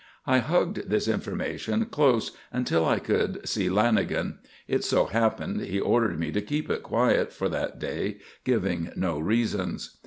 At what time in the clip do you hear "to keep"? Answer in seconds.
6.31-6.71